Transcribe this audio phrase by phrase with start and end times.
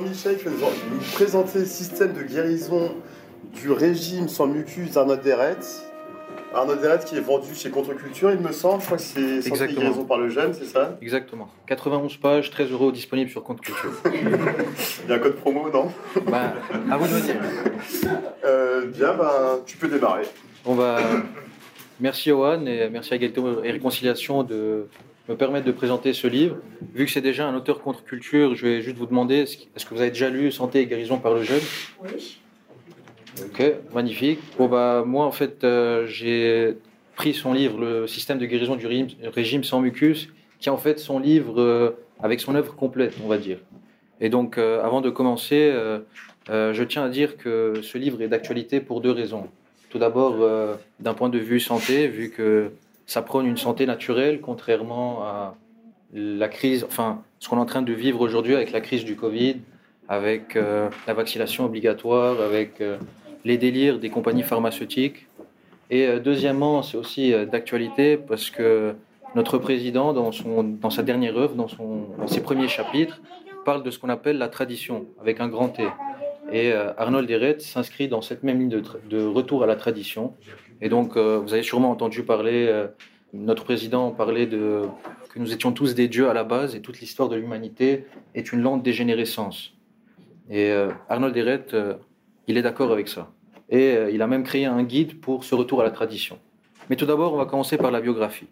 [0.00, 2.94] Jean-Michel va nous présenter le système de guérison
[3.54, 5.56] du régime sans mucus d'Arnaud Deret.
[6.54, 8.80] Arnaud Deret qui est vendu chez Contre-Culture, il me semble.
[8.80, 10.96] Je crois que c'est santé guérison par le jeune, c'est ça?
[11.02, 11.48] Exactement.
[11.66, 13.92] 91 pages, 13 euros disponibles sur Contre-Culture.
[15.04, 15.92] il y a un code promo, non?
[16.30, 16.54] Bah,
[16.90, 17.36] À vous de me dire.
[18.44, 20.24] Euh, bien, ben, tu peux démarrer.
[20.64, 20.98] On va.
[22.00, 24.86] Merci Owen et merci à Gaëtan et Réconciliation de
[25.28, 26.56] me permettre de présenter ce livre.
[26.94, 29.94] Vu que c'est déjà un auteur contre culture, je vais juste vous demander est-ce que
[29.94, 31.60] vous avez déjà lu Santé et guérison par le jeune?
[32.02, 32.40] Oui.
[33.42, 33.62] Ok,
[33.94, 34.40] magnifique.
[34.58, 36.76] Bon, bah, moi, en fait, euh, j'ai
[37.14, 40.98] pris son livre, Le système de guérison du régime sans mucus, qui est en fait
[40.98, 41.90] son livre euh,
[42.22, 43.58] avec son œuvre complète, on va dire.
[44.20, 45.72] Et donc, euh, avant de commencer,
[46.48, 49.48] je tiens à dire que ce livre est d'actualité pour deux raisons.
[49.88, 50.36] Tout d'abord,
[51.00, 52.70] d'un point de vue santé, vu que
[53.10, 55.56] ça prône une santé naturelle, contrairement à
[56.12, 59.16] la crise, enfin, ce qu'on est en train de vivre aujourd'hui avec la crise du
[59.16, 59.56] Covid,
[60.08, 62.80] avec la vaccination obligatoire, avec
[63.44, 65.26] les délires des compagnies pharmaceutiques.
[65.90, 68.94] Et euh, deuxièmement, c'est aussi euh, d'actualité parce que
[69.34, 73.20] notre président, dans, son, dans sa dernière œuvre, dans, son, ses premiers chapitres,
[73.64, 75.82] parle de ce qu'on appelle la tradition, avec un grand T.
[76.52, 80.34] Et euh, Arnold Deret s'inscrit dans cette même ligne de, retour à la tradition.
[80.80, 82.86] Et donc, vous avez sûrement entendu parler,
[83.32, 84.82] notre président parlait de
[85.32, 88.52] que nous étions tous des dieux à la base et toute l'histoire de l'humanité est
[88.52, 89.74] une lente dégénérescence.
[90.48, 90.72] Et
[91.08, 91.66] Arnold Deret
[92.50, 93.30] il est d'accord avec ça.
[93.68, 96.38] Et euh, il a même créé un guide pour ce retour à la tradition.
[96.88, 98.48] Mais tout d'abord, on va commencer par la biographie.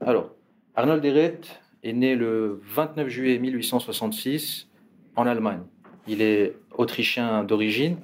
[0.00, 0.30] Alors,
[0.76, 1.40] Arnold Deret
[1.82, 4.68] est né le 29 juillet 1866
[5.16, 5.62] en Allemagne.
[6.06, 7.96] Il est autrichien d'origine.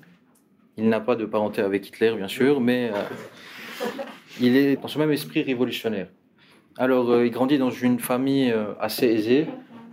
[0.77, 3.03] Il n'a pas de parenté avec Hitler, bien sûr, mais euh,
[4.41, 6.09] il est dans ce même esprit révolutionnaire.
[6.77, 9.47] Alors, euh, il grandit dans une famille assez aisée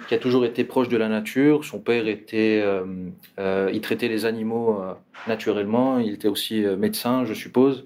[0.07, 1.65] qui a toujours été proche de la nature.
[1.65, 2.83] Son père était, euh,
[3.39, 4.93] euh, il traitait les animaux euh,
[5.27, 5.99] naturellement.
[5.99, 7.85] Il était aussi médecin, je suppose.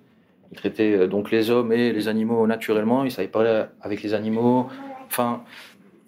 [0.51, 3.03] Il traitait donc les hommes et les animaux naturellement.
[3.03, 4.67] Il savait parler avec les animaux.
[5.05, 5.43] Enfin,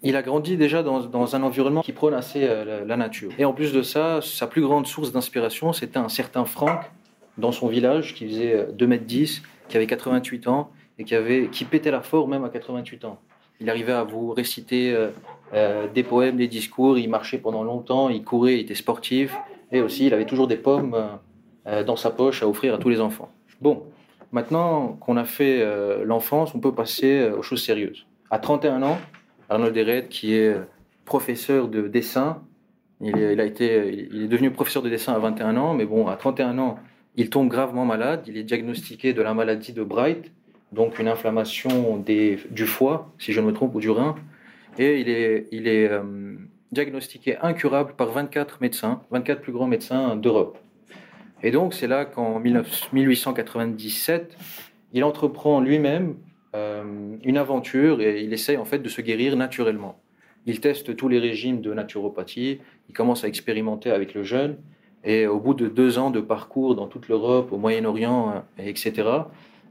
[0.02, 2.48] il a grandi déjà dans, dans un environnement qui prône assez
[2.86, 3.30] la, nature.
[3.38, 6.90] Et en plus de ça, sa plus grande source d'inspiration, c'était un certain Franck
[7.38, 11.48] dans son village qui faisait 2 mètres 10, qui avait 88 ans et qui, avait,
[11.48, 13.18] qui pétait la forme même à 88 ans.
[13.58, 15.08] Il arrivait à vous réciter euh,
[15.54, 16.98] euh, des poèmes, des discours.
[16.98, 19.34] Il marchait pendant longtemps, il courait, il était sportif.
[19.72, 20.94] Et aussi, il avait toujours des pommes
[21.66, 23.32] euh, dans sa poche à offrir à tous les enfants.
[23.62, 23.84] Bon,
[24.30, 25.64] maintenant qu'on a fait
[26.04, 28.06] l'enfance, on peut passer aux choses sérieuses.
[28.30, 28.98] À 31 ans,
[29.48, 30.54] Arnold Deret, qui est
[31.06, 32.42] professeur de dessin,
[33.00, 36.16] il a été, il est devenu professeur de dessin à 21 ans, mais bon, à
[36.16, 36.78] 31 ans,
[37.16, 38.24] il tombe gravement malade.
[38.26, 40.32] Il est diagnostiqué de la maladie de Bright,
[40.72, 44.14] donc une inflammation des, du foie, si je ne me trompe, ou du rein.
[44.78, 46.02] Et il est, il est euh,
[46.72, 50.58] diagnostiqué incurable par 24 médecins, 24 plus grands médecins d'Europe.
[51.42, 54.36] Et donc c'est là qu'en 1897,
[54.92, 56.14] il entreprend lui-même
[56.54, 60.00] euh, une aventure et il essaie en fait de se guérir naturellement.
[60.46, 64.56] Il teste tous les régimes de naturopathie, il commence à expérimenter avec le jeûne,
[65.04, 69.08] et au bout de deux ans de parcours dans toute l'Europe, au Moyen-Orient, etc.,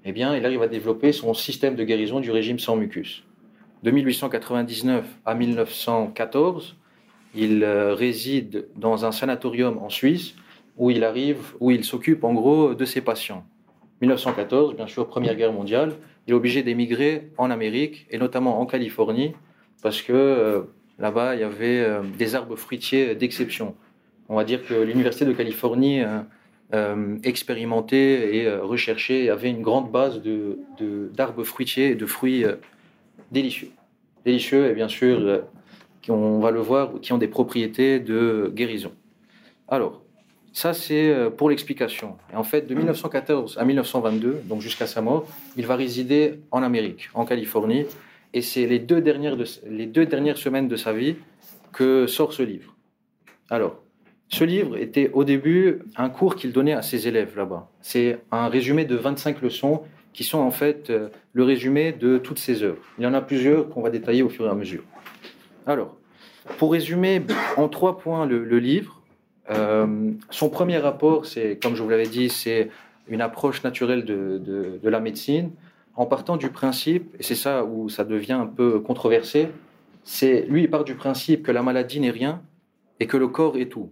[0.03, 3.23] eh bien, il arrive à développer son système de guérison du régime sans mucus.
[3.83, 6.75] De 1899 à 1914,
[7.35, 10.35] il euh, réside dans un sanatorium en Suisse
[10.77, 13.43] où il arrive, où il s'occupe en gros de ses patients.
[14.01, 15.93] 1914, bien sûr, Première Guerre mondiale,
[16.27, 19.33] il est obligé d'émigrer en Amérique et notamment en Californie
[19.81, 20.61] parce que euh,
[20.99, 23.75] là-bas, il y avait euh, des arbres fruitiers d'exception.
[24.31, 26.01] On va dire que l'Université de Californie
[26.73, 30.57] euh, expérimenté et euh, recherché, avait une grande base de,
[31.13, 32.55] d'arbres fruitiers et de fruits euh,
[33.29, 33.71] délicieux.
[34.23, 35.41] Délicieux et bien sûr,
[36.01, 38.93] qui on va le voir, qui ont des propriétés de guérison.
[39.67, 40.01] Alors,
[40.53, 42.15] ça c'est pour l'explication.
[42.31, 45.27] Et en fait, de 1914 à 1922, donc jusqu'à sa mort,
[45.57, 47.85] il va résider en Amérique, en Californie,
[48.33, 51.15] et c'est les deux dernières, de, les deux dernières semaines de sa vie
[51.73, 52.75] que sort ce livre.
[53.49, 53.81] Alors,
[54.33, 57.67] ce livre était au début un cours qu'il donnait à ses élèves là-bas.
[57.81, 59.83] C'est un résumé de 25 leçons
[60.13, 62.81] qui sont en fait euh, le résumé de toutes ses œuvres.
[62.97, 64.83] Il y en a plusieurs qu'on va détailler au fur et à mesure.
[65.65, 65.97] Alors,
[66.57, 67.21] pour résumer
[67.57, 69.01] en trois points le, livre,
[69.49, 72.69] euh, son premier rapport, c'est, comme je vous l'avais dit, c'est
[73.07, 75.51] une approche naturelle de, la médecine,
[75.95, 79.49] en partant du principe, et c'est ça où ça devient un peu controversé,
[80.03, 82.41] c'est lui il part du principe que la maladie n'est rien
[82.99, 83.91] et que le corps est tout.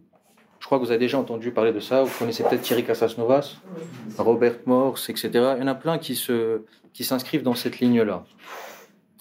[0.69, 2.03] Je crois que vous avez déjà entendu parler de ça.
[2.03, 3.55] Vous connaissez peut-être Thierry Casasnovas,
[4.19, 5.29] Robert Morse, etc.
[5.33, 6.61] Il y en a plein qui, se,
[6.93, 8.23] qui s'inscrivent dans cette ligne-là.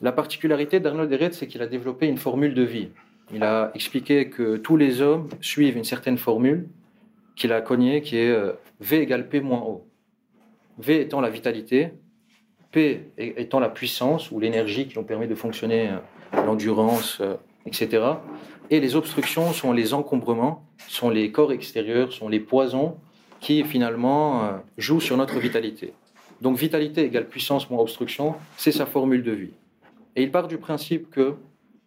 [0.02, 2.90] La particularité d'Arnold Ehret, c'est qu'il a développé une formule de vie.
[3.32, 6.68] il a expliqué que tous les hommes suivent une certaine formule
[7.34, 9.86] qu'il a cognée, qui est euh, V égale P moins O.
[10.76, 11.94] V étant la vitalité,
[12.72, 18.02] P étant la puissance ou l'énergie qui nous permet de fonctionner, euh, l'endurance, euh, etc.
[18.70, 22.96] Et les obstructions sont les encombrements, sont les corps extérieurs, sont les poisons
[23.40, 25.92] qui finalement jouent sur notre vitalité.
[26.40, 29.50] Donc vitalité égale puissance moins obstruction, c'est sa formule de vie.
[30.16, 31.34] Et il part du principe que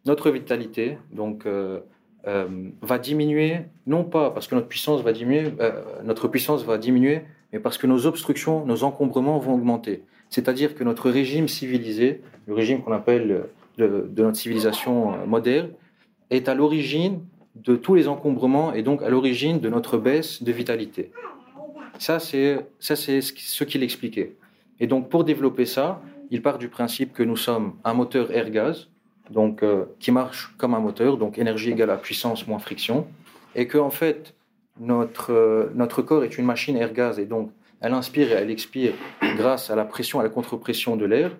[0.05, 1.79] notre vitalité donc, euh,
[2.27, 2.47] euh,
[2.81, 7.21] va diminuer, non pas parce que notre puissance va diminuer, euh, notre puissance va diminuer,
[7.53, 10.03] mais parce que nos obstructions, nos encombrements vont augmenter.
[10.29, 13.43] C'est-à-dire que notre régime civilisé, le régime qu'on appelle
[13.77, 15.69] de, notre civilisation moderne,
[16.31, 17.19] est à l'origine
[17.55, 21.11] de tous les encombrements et donc à l'origine de notre baisse de vitalité.
[21.99, 24.35] Ça, c'est ce qu'il expliquait.
[24.79, 26.01] Et donc, pour développer ça,
[26.31, 28.87] il part du principe que nous sommes un moteur air-gaz,
[29.29, 33.05] donc euh, qui marche comme un moteur, donc énergie égale à puissance moins friction,
[33.53, 34.33] et que en fait
[34.79, 37.51] notre euh, notre corps est une machine air-gaz et donc
[37.81, 38.93] elle inspire et elle expire
[39.37, 41.31] grâce à la pression, à la contre-pression de l'air,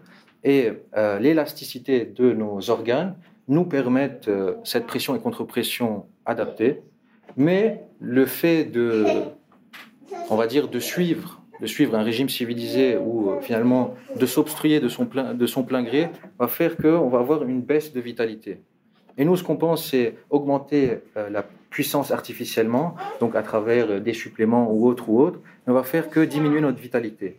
[0.44, 3.16] et euh, l'élasticité de nos organes
[3.51, 4.31] nous permettent
[4.63, 6.81] cette pression et contre-pression adaptée,
[7.38, 9.06] mais le fait de,
[10.30, 14.80] on va dire, de suivre de suivre un régime civilisé ou euh, finalement de s'obstruer
[14.80, 16.09] de son plein, de son plein gré
[16.39, 18.62] va faire qu'on va avoir une baisse de vitalité.
[19.18, 24.00] Et nous, ce qu'on pense, c'est augmenter euh, la puissance artificiellement, donc à travers euh,
[24.00, 27.38] des suppléments ou autres ou autres, on va faire que diminuer notre vitalité.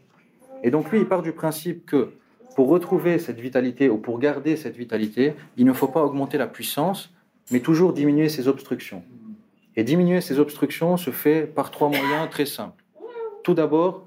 [0.63, 2.13] Et donc lui, il part du principe que
[2.55, 6.47] pour retrouver cette vitalité ou pour garder cette vitalité, il ne faut pas augmenter la
[6.47, 7.13] puissance,
[7.51, 9.03] mais toujours diminuer ses obstructions.
[9.77, 12.85] Et diminuer ces obstructions se fait par trois moyens très simples.
[13.43, 14.07] Tout d'abord,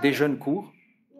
[0.00, 0.72] des jeunes cours,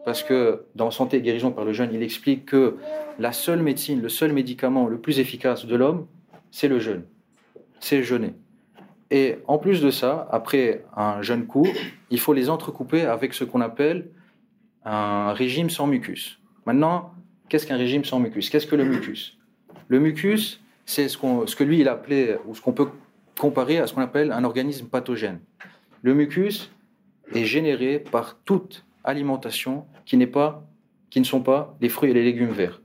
[0.05, 2.77] parce que dans Santé et guérison par le jeûne, il explique que
[3.19, 6.07] la seule médecine, le seul médicament le plus efficace de l'homme,
[6.51, 7.05] c'est le jeûne,
[7.81, 8.35] c'est jeûner.
[9.11, 11.69] Et en plus de ça, après un jeûne court,
[12.11, 14.09] il faut les entrecouper avec ce qu'on appelle
[14.85, 16.42] un régime sans mucus.
[16.67, 17.13] Maintenant,
[17.49, 18.51] qu'est-ce qu'un régime sans mucus?
[18.51, 19.39] Qu'est-ce que le mucus?
[19.89, 22.89] Le mucus, c'est ce, que lui, il appelait, ou ce qu'on peut
[23.39, 25.41] comparer à ce qu'on appelle un organisme pathogène.
[26.03, 26.71] Le mucus,
[27.35, 30.67] est généré par toute alimentation qui, pas,
[31.11, 32.81] qui ne sont pas les fruits et les légumes verts.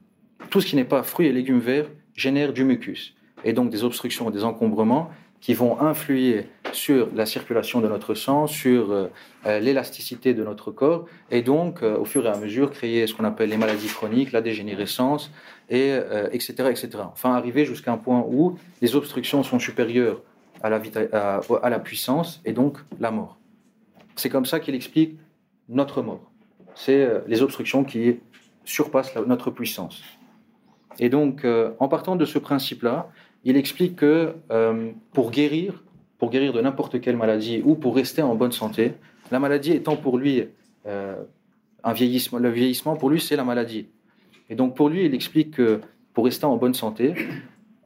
[0.49, 3.83] Tout ce qui n'est pas fruits et légumes verts génère du mucus et donc des
[3.83, 5.09] obstructions, des encombrements
[5.41, 9.07] qui vont influer sur la circulation de notre sang, sur euh,
[9.45, 13.13] euh, l'élasticité de notre corps, et donc, euh, au fur et à mesure, créer ce
[13.13, 15.31] qu'on appelle les maladies chroniques, la dégénérescence,
[15.69, 15.91] et,
[16.31, 16.89] etc., etc.
[17.11, 20.21] Enfin, arriver jusqu'à un point où les obstructions sont supérieures
[20.63, 23.37] à la, puissance, et donc la mort.
[24.15, 25.19] C'est comme ça qu'il explique
[25.67, 26.31] notre mort.
[26.73, 28.19] C'est les obstructions qui
[28.63, 30.01] surpassent notre puissance.
[30.99, 31.45] Et donc,
[31.79, 33.09] en partant de ce principe-là,
[33.43, 35.83] il explique que euh, pour guérir,
[36.17, 38.93] pour guérir de n'importe quelle maladie ou pour rester en bonne santé,
[39.31, 40.45] la maladie étant pour lui
[41.83, 43.87] un vieillissement, le vieillissement pour lui c'est la maladie.
[44.49, 45.81] Et donc pour lui, il explique que
[46.13, 47.13] pour rester en bonne santé,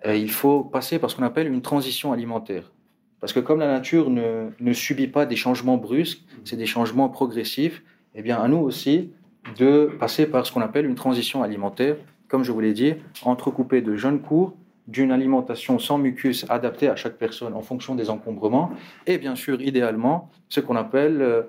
[0.06, 2.72] il faut passer par ce qu'on appelle une transition alimentaire.
[3.20, 7.10] Parce que comme la nature ne, ne subit pas des changements brusques, c'est des changements
[7.10, 7.84] progressifs,
[8.16, 9.12] eh bien à nous aussi
[9.58, 12.94] de passer par ce qu'on appelle une transition alimentaire, comme je vous l'ai dit,
[13.24, 14.56] entrecoupée de jeunes cours,
[14.92, 18.72] d'une alimentation sans mucus adaptée à chaque personne en fonction des encombrements,
[19.08, 21.44] et bien sûr, idéalement, ce qu'on appelle euh,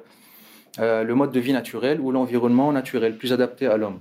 [0.78, 4.00] euh, le mode de vie naturel ou l'environnement naturel plus adapté à l'homme.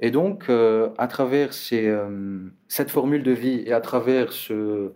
[0.00, 4.90] Et donc, euh, à travers cette formule de vie et à travers ce,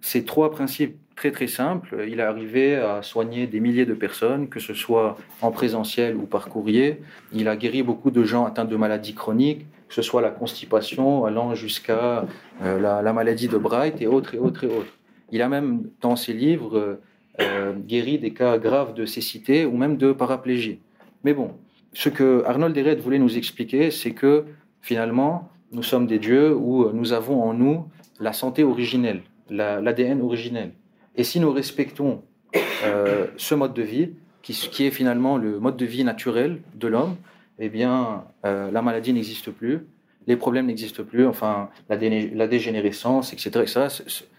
[0.00, 2.04] ces trois principes très très simple.
[2.08, 6.22] Il est arrivé à soigner des milliers de personnes, que ce soit en présentiel ou
[6.22, 7.00] par courrier.
[7.32, 11.24] Il a guéri beaucoup de gens atteints de maladies chroniques, que ce soit la constipation,
[11.24, 12.26] allant jusqu'à
[12.62, 14.92] euh, la, maladie de Bright et autres et autres et autres.
[15.32, 17.00] Il a même, dans ses livres,
[17.40, 20.80] euh, guéri des cas graves de cécité ou même de paraplégie.
[21.24, 21.52] Mais bon,
[21.92, 24.44] ce que Arnold Deret voulait nous expliquer, c'est que
[24.82, 27.86] finalement, nous sommes des dieux où nous avons en nous
[28.20, 30.72] la santé originelle, l'ADN originel.
[31.16, 32.22] Et si nous respectons
[32.84, 34.10] euh, ce mode de vie,
[34.42, 37.16] qui, est finalement le mode de vie naturel de l'homme,
[37.58, 39.86] eh bien, euh, la maladie n'existe plus,
[40.26, 41.96] les problèmes n'existent plus, enfin, la,
[42.46, 43.60] dégénérescence, etc.
[43.62, 43.88] etc.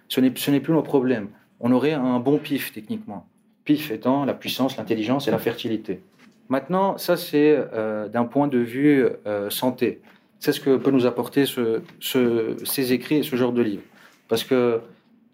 [0.07, 1.29] ce n'est plus nos problèmes.
[1.59, 3.27] On aurait un bon pif, techniquement.
[3.65, 6.01] Pif étant la puissance, l'intelligence et la fertilité.
[6.47, 9.05] Maintenant, ça, c'est euh, d'un point de vue
[9.49, 10.01] santé.
[10.39, 13.83] C'est ce que peut nous apporter ce, ce, ces écrits et ce genre de livres.
[14.29, 14.81] Parce que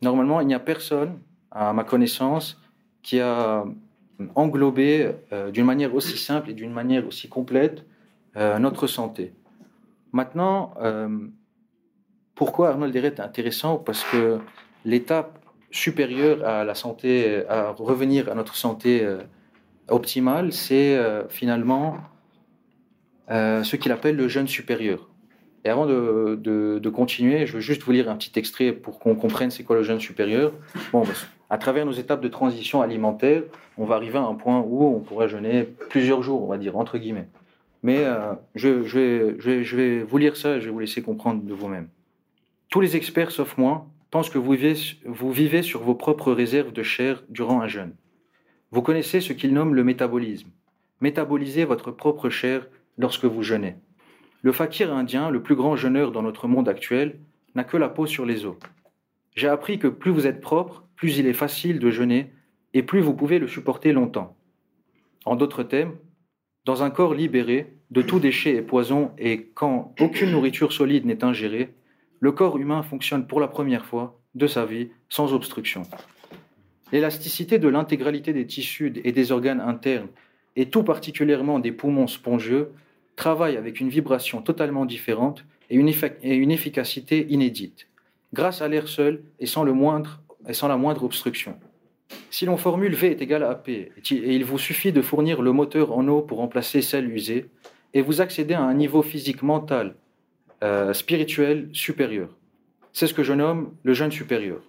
[0.02, 1.20] normalement, il n'y a personne
[1.52, 2.60] à ma connaissance,
[3.06, 3.66] qui a
[4.36, 7.86] englobé euh, d'une manière aussi simple et d'une manière aussi complète
[8.38, 9.34] euh, notre santé.
[10.12, 11.10] Maintenant, euh,
[12.36, 13.78] Pourquoi Arnold Deret est intéressant?
[13.78, 14.40] Parce que
[14.84, 15.40] l'étape
[15.72, 19.06] supérieure à la santé, à revenir à notre santé
[19.90, 21.98] optimale, c'est finalement
[23.30, 25.10] ce qu'il appelle le jeûne supérieur.
[25.66, 29.52] Et avant de, continuer, je veux juste vous lire un petit extrait pour qu'on comprenne
[29.52, 30.54] c'est quoi le jeûne supérieur.
[30.94, 31.04] Bon,
[31.50, 33.44] à travers nos étapes de transition alimentaire,
[33.78, 36.78] on va arriver à un point où on pourrait jeûner plusieurs jours, on va dire,
[36.78, 37.28] entre guillemets.
[37.84, 38.06] Mais
[38.56, 41.90] je, je vais vous lire ça et je vais vous laisser comprendre de vous-même.
[42.70, 44.76] Tous les experts, sauf moi, pensent que vous vivez,
[45.06, 47.94] vous vivez sur vos propres réserves de chair durant un jeûne.
[48.72, 50.50] Vous connaissez ce qu'ils nomment le métabolisme.
[51.02, 53.76] Métabolisez votre propre chair lorsque vous jeûnez.
[54.42, 57.20] Le fakir indien, le plus grand jeûneur dans notre monde actuel,
[57.56, 58.56] n'a que la peau sur les os.
[59.36, 62.32] J'ai appris que plus vous êtes propre, plus il est facile de jeûner
[62.74, 64.36] et plus vous pouvez le supporter longtemps.
[65.26, 65.96] En d'autres termes,
[66.66, 71.24] dans un corps libéré de tout déchet et poison et quand aucune nourriture solide n'est
[71.24, 71.74] ingérée,
[72.20, 75.84] le corps humain fonctionne pour la première fois de sa vie sans obstruction.
[76.92, 80.08] L'élasticité de l'intégralité des tissus et des organes internes,
[80.56, 82.72] et tout particulièrement des poumons spongieux,
[83.16, 87.88] travaille avec une vibration totalement différente et une, efficacité inédite,
[88.36, 91.58] grâce à l'air seul et sans, le moindre, et sans la moindre obstruction.
[92.30, 95.54] Si l'on formule V est égal à P, et il vous suffit de fournir le
[95.54, 97.50] moteur en eau pour remplacer celle usée,
[97.94, 99.96] et vous accédez à un niveau physique mental
[100.64, 102.30] euh, spirituel supérieur.
[102.92, 104.62] C'est ce que je nomme le jeûne supérieur.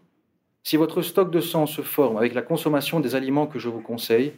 [0.63, 3.81] Si votre stock de sang se forme avec la consommation des aliments que je vous
[3.81, 4.33] conseille,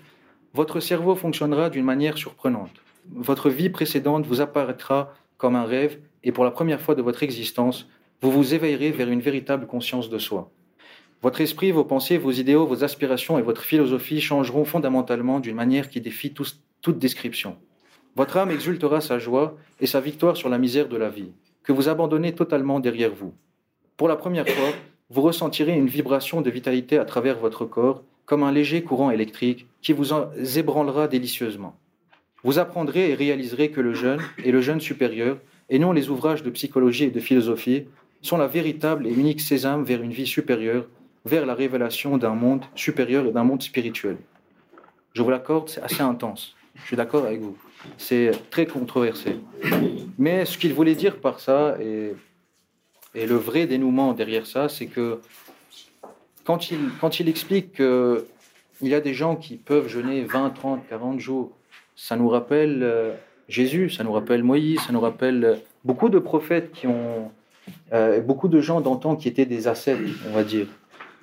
[0.55, 2.83] votre cerveau fonctionnera d'une manière surprenante.
[3.11, 7.23] Votre vie précédente vous apparaîtra comme un rêve et pour la première fois de votre
[7.23, 7.89] existence,
[8.21, 10.51] vous vous éveillerez vers une véritable conscience de soi.
[11.23, 15.89] Votre esprit, vos pensées, vos idéaux, vos aspirations et votre philosophie changeront fondamentalement d'une manière
[15.89, 17.57] qui défie toute description.
[18.17, 21.31] Votre âme exultera sa joie et sa victoire sur la misère de la vie,
[21.63, 23.33] que vous abandonnez totalement derrière vous.
[23.97, 24.71] Pour la première fois,
[25.11, 29.67] vous ressentirez une vibration de vitalité à travers votre corps, comme un léger courant électrique
[29.81, 30.13] qui vous
[30.57, 31.77] ébranlera délicieusement.
[32.45, 35.39] Vous apprendrez et réaliserez que le jeûne et le jeûne supérieur,
[35.71, 37.87] et non les ouvrages de psychologie et de philosophie,
[38.23, 40.87] sont la véritable et unique sésame vers une vie supérieure,
[41.25, 44.17] vers la révélation d'un monde supérieur et d'un monde spirituel.
[45.15, 46.55] Je vous l'accorde, c'est assez intense.
[46.75, 47.57] Je suis d'accord avec vous.
[47.97, 49.37] C'est très controversé.
[50.19, 52.15] Mais ce qu'il voulait dire par ça, et,
[53.15, 55.21] le vrai dénouement derrière ça, c'est que
[56.45, 58.25] quand il, quand il explique qu'il
[58.83, 61.53] y a des gens qui peuvent jeûner 20, 30, 40 jours,
[61.97, 63.13] ça nous rappelle euh,
[63.49, 67.33] Jésus, ça nous rappelle Moïse, ça nous rappelle beaucoup de prophètes qui ont.
[67.93, 70.67] Euh, beaucoup de gens d'antan qui étaient des ascètes, on va dire.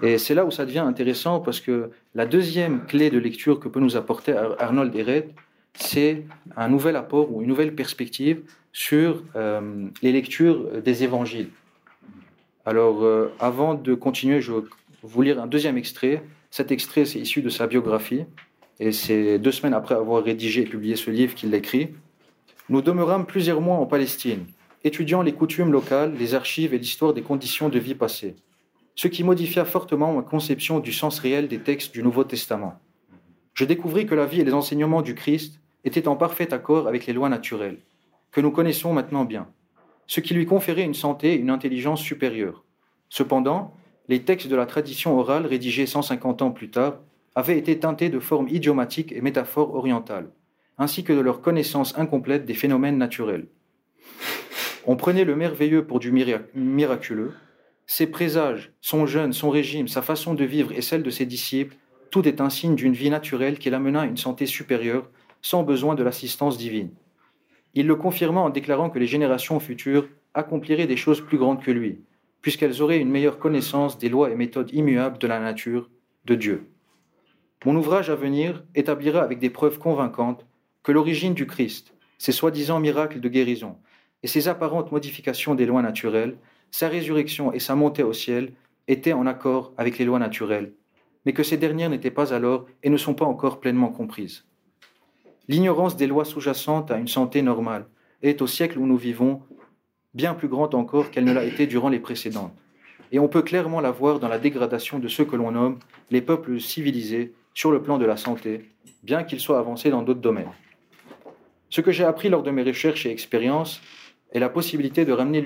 [0.01, 3.69] Et c'est là où ça devient intéressant parce que la deuxième clé de lecture que
[3.69, 5.29] peut nous apporter Arnold Ehret,
[5.73, 8.41] c'est un nouvel apport ou une nouvelle perspective
[8.73, 11.49] sur euh, les lectures des évangiles.
[12.65, 14.61] Alors, euh, avant de continuer, je vais
[15.03, 16.23] vous lire un deuxième extrait.
[16.49, 18.25] Cet extrait, c'est issu de sa biographie,
[18.79, 21.89] et c'est deux semaines après avoir rédigé et publié ce livre qu'il écrit.
[22.69, 24.45] Nous demeurâmes plusieurs mois en Palestine,
[24.85, 28.35] étudiant les coutumes locales, les archives et l'histoire des conditions de vie passées,
[28.93, 32.79] ce qui modifia fortement ma conception du sens réel des textes du Nouveau Testament.
[33.55, 37.07] Je découvris que la vie et les enseignements du Christ était en parfait accord avec
[37.07, 37.79] les lois naturelles,
[38.31, 39.47] que nous connaissons maintenant bien,
[40.05, 42.63] ce qui lui conférait une santé et une intelligence supérieures.
[43.09, 43.73] Cependant,
[44.07, 46.99] les textes de la tradition orale rédigés 150 ans plus tard
[47.33, 50.29] avaient été teintés de formes idiomatiques et métaphores orientales,
[50.77, 53.47] ainsi que de leur connaissance incomplète des phénomènes naturels.
[54.87, 57.33] On prenait le merveilleux pour du miraculeux.
[57.87, 61.75] Ses présages, son jeûne, son régime, sa façon de vivre et celle de ses disciples,
[62.11, 65.09] tout est un signe d'une vie naturelle qui l'amena à une santé supérieure
[65.41, 66.91] sans besoin de l'assistance divine.
[67.73, 71.71] Il le confirma en déclarant que les générations futures accompliraient des choses plus grandes que
[71.71, 71.99] lui,
[72.41, 75.89] puisqu'elles auraient une meilleure connaissance des lois et méthodes immuables de la nature,
[76.25, 76.67] de Dieu.
[77.65, 80.45] Mon ouvrage à venir établira avec des preuves convaincantes
[80.83, 83.77] que l'origine du Christ, ses soi-disant miracles de guérison
[84.25, 86.35] et ses apparentes modifications des lois naturelles,
[86.71, 88.53] sa résurrection et sa montée au ciel
[88.87, 90.73] étaient en accord avec les lois naturelles,
[91.27, 94.43] mais que ces dernières n'étaient pas alors et ne sont pas encore pleinement comprises.
[95.47, 97.85] L'ignorance des lois sous-jacentes à une santé normale
[98.23, 99.43] est au siècle où nous vivons
[100.15, 102.55] bien plus grande encore qu'elle ne l'a été durant les précédentes.
[103.11, 105.77] Et on peut clairement la voir dans la dégradation de ceux que l'on nomme
[106.09, 108.71] les peuples civilisés sur le plan de la santé,
[109.03, 110.49] bien qu'ils soient avancés dans d'autres domaines.
[111.69, 113.81] Ce que j'ai appris lors de mes recherches et expériences
[114.31, 115.43] est la possibilité de ramener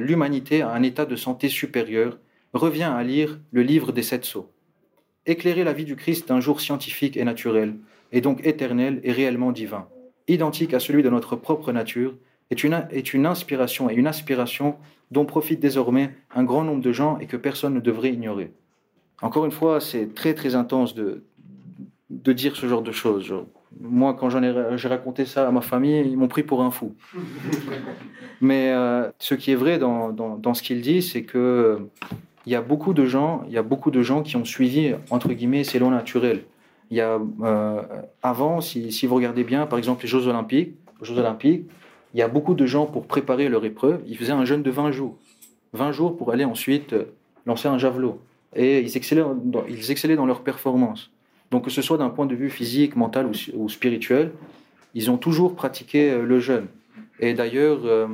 [0.00, 2.18] l'humanité à un état de santé supérieur
[2.52, 4.50] revient à lire le livre des sept sceaux.
[5.24, 7.76] Éclairer la vie du Christ d'un jour scientifique et naturel,
[8.10, 9.88] et donc éternel et réellement divin,
[10.28, 12.14] identique à celui de notre propre nature,
[12.50, 14.76] est une, est une inspiration et une aspiration
[15.10, 18.52] dont profite désormais un grand nombre de gens et que personne ne devrait ignorer.
[19.22, 21.24] Encore une fois, c'est très très intense de,
[22.10, 23.32] de dire ce genre de choses.
[23.80, 26.70] Moi, quand j'en ai, j'ai raconté ça à ma famille, ils m'ont pris pour un
[26.70, 26.94] fou.
[28.40, 31.78] Mais euh, ce qui est vrai dans, dans, dans ce qu'il dit, c'est que
[32.46, 34.94] il y a beaucoup de gens, il y a beaucoup de gens qui ont suivi
[35.10, 36.42] entre guillemets ces lois naturelles.
[36.90, 37.82] Il y a euh,
[38.22, 41.66] avant, si, si, vous regardez bien, par exemple les Jeux Olympiques, les Jeux Olympiques,
[42.14, 44.70] il y a beaucoup de gens pour préparer leur épreuve, ils faisaient un jeûne de
[44.70, 45.16] 20 jours,
[45.72, 47.04] 20 jours pour aller ensuite euh,
[47.46, 48.20] lancer un javelot.
[48.54, 51.10] Et ils excellaient, dans, ils excellaient dans leur performance.
[51.52, 54.32] Donc que ce soit d'un point de vue physique, mental ou, spirituel,
[54.94, 56.66] ils ont toujours pratiqué euh, le jeûne.
[57.20, 58.08] Et d'ailleurs,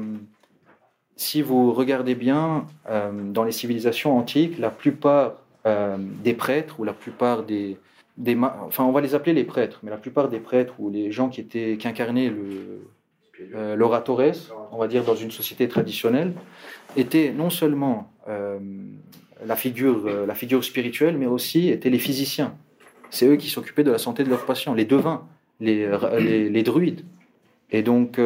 [1.19, 5.35] si vous regardez bien, euh, dans les civilisations antiques, la plupart
[5.67, 7.77] euh, des prêtres ou la plupart des,
[8.17, 11.11] des, enfin on va les appeler les prêtres, mais la plupart des prêtres ou les
[11.11, 12.89] gens qui étaient qui incarnaient le
[13.55, 14.33] euh, l'oratores,
[14.73, 16.33] on va dire dans une société traditionnelle,
[16.97, 18.11] étaient non seulement
[19.47, 22.55] la figure la figure spirituelle, mais aussi étaient les physiciens.
[23.11, 25.27] C'est eux qui s'occupaient de la santé de leurs patients, les devins,
[25.61, 27.05] les, druides.
[27.71, 28.21] Et donc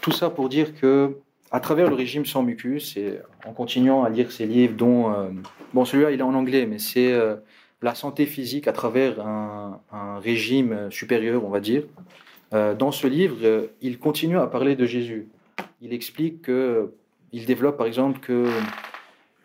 [0.00, 1.16] tout ça pour dire que
[1.50, 5.28] à travers le régime sans mucus et en continuant à lire ces livres, dont euh,
[5.72, 7.36] bon celui-là il est en anglais, mais c'est euh,
[7.82, 9.80] la santé physique à travers un,
[10.20, 11.84] régime supérieur, on va dire.
[12.52, 13.36] Euh, dans ce livre,
[13.80, 15.28] il continue à parler de Jésus.
[15.80, 16.92] Il explique que,
[17.32, 18.46] il développe par exemple que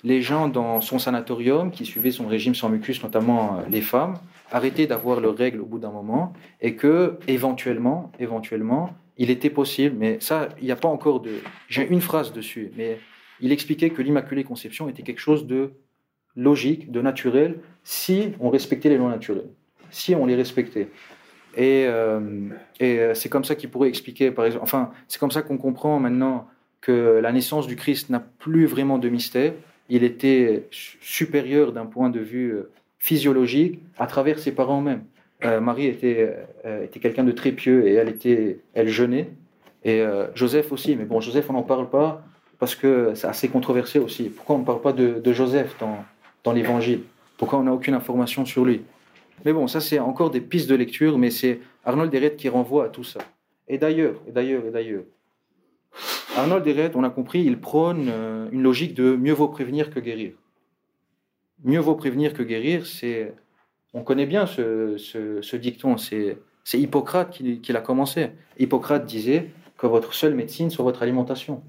[0.04, 4.16] les gens dans son sanatorium qui suivaient son régime sans mucus, notamment les femmes,
[4.54, 9.96] arrêtaient d'avoir leurs règles au bout d'un moment et que éventuellement, éventuellement, il était possible,
[10.00, 11.32] mais ça, il n'y a pas encore de.
[11.68, 13.00] J'ai une phrase dessus, mais
[13.42, 15.72] il expliquait que l'Immaculée Conception était quelque chose de
[16.36, 19.50] logique, de naturel, si on respectait les lois naturelles,
[19.90, 20.88] si on les respectait.
[21.56, 25.32] Et, euh, et euh, c'est comme ça qu'il pourrait expliquer, par exemple, enfin, c'est comme
[25.32, 26.48] ça qu'on comprend maintenant
[26.82, 29.54] que la naissance du Christ n'a plus vraiment de mystère.
[29.90, 32.72] Il était supérieur d'un point de vue euh,
[33.04, 35.04] physiologique à travers ses parents mêmes.
[35.44, 36.34] Euh, Marie était,
[36.66, 39.30] euh, était quelqu'un de très pieux et elle, était, elle jeûnait.
[39.84, 42.24] Et euh, Joseph aussi, mais bon, Joseph, on n'en parle pas
[42.60, 44.30] parce que c'est assez controversé aussi.
[44.30, 45.98] Pourquoi on ne parle pas de, Joseph dans,
[46.46, 47.02] dans l'évangile?
[47.38, 48.84] Pourquoi on n'a aucune information sur lui?
[49.44, 52.86] Mais bon, ça, c'est encore des pistes de lecture, mais c'est Arnold Deret qui renvoie
[52.86, 53.20] à tout ça.
[53.68, 55.04] Et d'ailleurs, et d'ailleurs, et d'ailleurs,
[56.38, 58.10] Arnold Deret, on a compris, il prône
[58.54, 60.32] une logique de mieux vaut prévenir que guérir.
[61.64, 63.34] Mieux vaut prévenir que guérir, c'est
[63.94, 66.38] on connaît bien ce, dicton, c'est
[66.74, 68.32] Hippocrate qui, l'a commencé.
[68.60, 71.62] Hippocrate disait que votre seule médecine soit votre alimentation.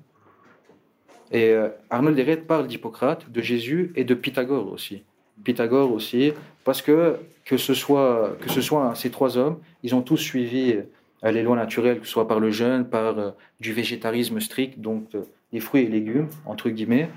[1.30, 5.02] Et euh, Arnold Deret parle d'Hippocrate, de Jésus et de Pythagore aussi.
[5.42, 6.32] Pythagore aussi,
[6.64, 10.76] parce que que ce soit, que ce soit ces trois hommes, ils ont tous suivi
[11.24, 13.30] euh, les lois naturelles, que ce soit par le jeûne, par euh,
[13.60, 15.08] du végétarisme strict, donc
[15.52, 17.08] des fruits et légumes, entre guillemets.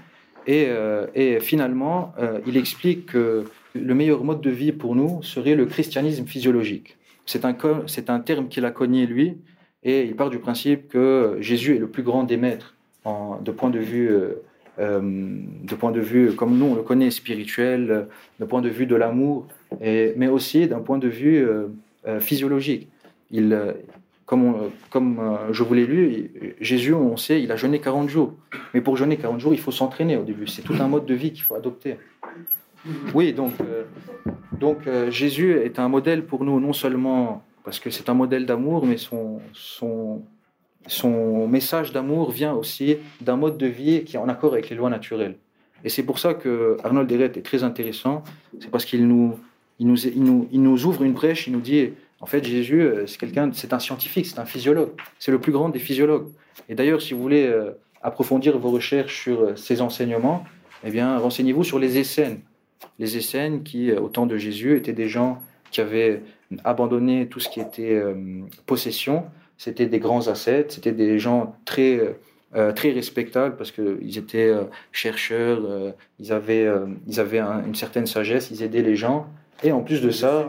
[0.47, 0.67] Et,
[1.13, 2.13] et finalement,
[2.45, 6.97] il explique que le meilleur mode de vie pour nous serait le christianisme physiologique.
[7.27, 9.37] C'est un, terme qu'il a cogné lui,
[9.83, 12.73] et il part du principe que Jésus est le plus grand des maîtres
[13.41, 14.43] de point de vue, euh,
[14.79, 18.07] euh, de point de vue comme nous on le connaît spirituel,
[18.39, 19.47] de point de vue de l'amour,
[19.81, 22.87] mais aussi d'un point de vue euh, physiologique.
[23.31, 23.57] Il,
[24.27, 28.33] comme, comme je vous l'ai lu, Jésus, on sait, il a jeûné 40 jours.
[28.73, 30.45] Mais pour jeûner 40 jours, il faut s'entraîner au début.
[30.47, 31.95] C'est tout un mode de vie qu'il faut adopter.
[33.13, 33.83] Oui, donc, euh,
[34.87, 38.85] euh, Jésus est un modèle pour nous, non seulement parce que c'est un modèle d'amour,
[38.85, 39.41] mais son,
[41.49, 44.89] message d'amour vient aussi d'un mode de vie qui est en accord avec les lois
[44.89, 45.35] naturelles.
[45.83, 48.23] Et c'est pour ça que Arnold est très intéressant,
[48.59, 49.37] c'est parce qu'il nous,
[49.79, 53.79] nous ouvre une brèche, il nous dit, en fait, Jésus, euh, c'est quelqu'un, c'est un
[53.79, 56.27] scientifique, c'est un physiologue, c'est le plus grand des physiologues.
[56.69, 57.53] Et d'ailleurs, si vous voulez
[58.01, 60.43] approfondir vos recherches sur ses enseignements,
[60.83, 62.41] eh bien, renseignez-vous sur les Essénes
[62.99, 66.21] les Essénes qui, euh, au temps de Jésus, étaient des gens qui avaient
[66.63, 68.15] abandonné tout ce qui était euh,
[68.65, 69.25] possession.
[69.57, 72.15] C'était des grands ascètes, c'était des gens très,
[72.55, 74.53] euh, très respectables parce qu'ils étaient
[74.91, 76.67] chercheurs, ils avaient,
[77.07, 79.25] ils avaient une certaine sagesse, ils aidaient les gens.
[79.63, 80.47] Et en plus de ça.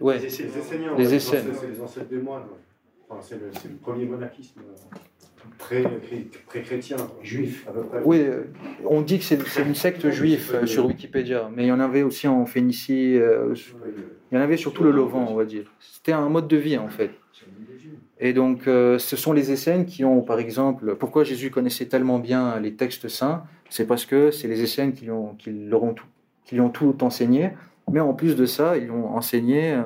[0.00, 0.94] Ouais, les Esséniens.
[0.96, 1.52] Les Essénes.
[1.58, 2.42] C'est les ancêtres des moines.
[3.20, 4.60] c'est le, le, premier monachisme
[5.58, 5.82] très,
[6.46, 8.00] très chrétien, juif à peu près.
[8.04, 8.44] Oui, euh,
[8.84, 12.02] on dit que c'est une secte juive euh, sur Wikipédia, mais il y en avait
[12.02, 13.54] aussi en Phénicie, euh,
[14.30, 15.72] il y en avait surtout le Levant, on va dire.
[15.80, 17.10] C'était un mode de vie en fait.
[18.20, 22.58] Et donc, ce sont les Essénes qui ont, par exemple, pourquoi Jésus connaissait tellement bien
[22.60, 26.06] les textes saints C'est parce que c'est les Essénes qui, ont, qui, ont tout,
[26.44, 27.50] qui lui ont tout enseigné,
[27.90, 29.80] mais en plus de ça, ils ont enseigné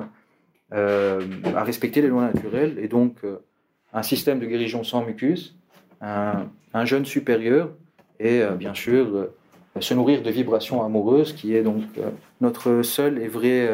[0.71, 3.17] à respecter les lois naturelles et donc
[3.93, 5.55] un système de guérison sans mucus
[6.01, 7.71] un, jeûne supérieur
[8.19, 9.29] et bien sûr
[9.79, 11.83] se nourrir de vibrations amoureuses, qui est donc
[12.39, 13.67] notre seule et vraie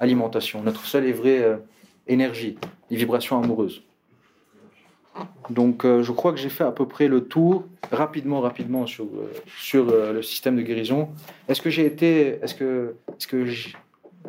[0.00, 1.60] alimentation, notre seule et vraie
[2.08, 2.58] énergie,
[2.90, 3.82] les vibrations amoureuses.
[5.50, 9.06] Donc je crois que j'ai fait à peu près le tour rapidement, rapidement sur,
[9.58, 11.08] sur le système de guérison.
[11.48, 13.44] Est-ce que j'ai été, est-ce que, est-ce que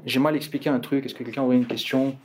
[0.06, 1.06] j'ai mal expliqué un truc?
[1.06, 2.16] Est-ce que quelqu'un aurait une question?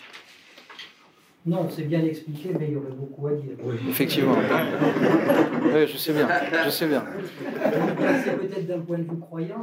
[1.46, 3.52] Non, c'est bien expliqué, mais il y aurait beaucoup à dire.
[3.62, 3.76] Oui.
[3.88, 4.34] Effectivement.
[5.62, 6.28] oui, je sais bien.
[6.64, 7.04] Je sais bien.
[8.24, 9.62] C'est peut-être d'un point de vue croyant,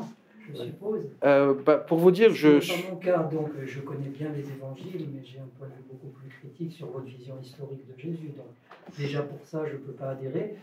[0.51, 1.01] je suppose.
[1.23, 2.59] Euh, bah, pour vous dire, je.
[2.59, 5.83] Pas mon cas, donc je connais bien les évangiles, mais j'ai un point de vue
[5.91, 8.31] beaucoup plus critique sur votre vision historique de Jésus.
[8.35, 8.47] Donc
[8.97, 10.55] déjà pour ça, je ne peux pas adhérer.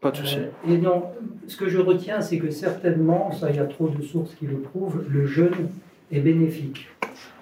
[0.00, 0.38] Pas de souci.
[0.38, 1.04] Euh, et non,
[1.46, 4.46] ce que je retiens, c'est que certainement, ça, il y a trop de sources qui
[4.46, 5.70] le prouvent, le jeûne
[6.12, 6.88] est bénéfique.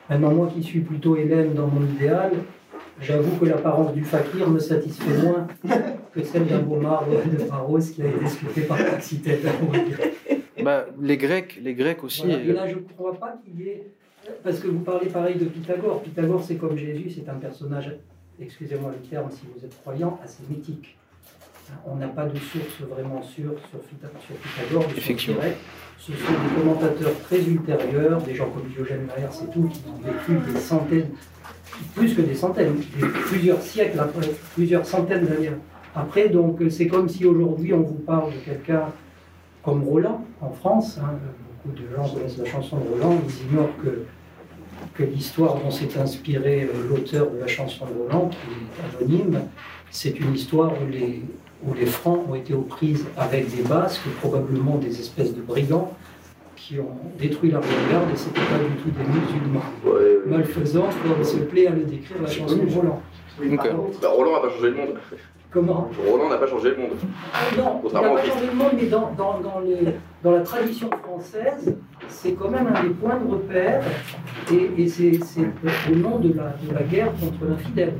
[0.08, 2.32] Maintenant, moi qui suis plutôt Hélène dans mon idéal,
[3.00, 5.46] J'avoue que l'apparence du fakir me satisfait moins
[6.14, 9.38] que celle d'un beau marbre de Pharos qui a été sculpté par Taxitène.
[10.64, 12.30] Bah, les Grecs, les Grecs aussi.
[12.30, 13.86] Et là, je ne crois pas qu'il y ait.
[14.42, 16.02] Parce que vous parlez pareil de Pythagore.
[16.02, 17.94] Pythagore, c'est comme Jésus, c'est un personnage,
[18.40, 20.96] excusez-moi le terme si vous êtes croyant, assez mythique.
[21.86, 25.40] On n'a pas de source vraiment sûre sur, Pythagore, Effectivement.
[25.98, 29.96] Ce sont des commentateurs très ultérieurs, des gens comme Diogène Laërce et tout, qui ont
[30.02, 31.10] vécu des centaines,
[31.94, 32.76] plus que des centaines,
[33.28, 35.52] plusieurs siècles après, plusieurs centaines d'années
[35.94, 36.28] après.
[36.28, 38.92] Donc c'est comme si aujourd'hui on vous parle de quelqu'un
[39.64, 40.98] comme Roland en France.
[41.02, 41.14] Hein,
[41.64, 44.04] beaucoup de gens connaissent la chanson de Roland, ils ignorent que,
[44.94, 49.40] que l'histoire dont s'est inspiré euh, l'auteur de la chanson de Roland, qui est anonyme,
[49.90, 51.22] c'est une histoire où les,
[51.66, 55.92] où les Francs ont été aux prises avec des Basques, probablement des espèces de brigands,
[56.56, 61.22] qui ont détruit la garde et c'était pas du tout des musulmans ouais, malfaisants, comme
[61.22, 63.02] se plaît à le décrire la chanson de Roland.
[64.00, 64.94] Bah, Roland n'a pas changé le monde.
[65.54, 66.90] Comment Roland n'a pas changé le monde.
[67.56, 69.62] Non, il n'a pas changé le monde, mais dans, dans, dans,
[70.24, 71.76] dans la tradition française,
[72.08, 73.80] c'est quand même un des points de repère,
[74.52, 75.12] et, et c'est
[75.92, 77.94] au nom de la, de la guerre contre l'infidèle.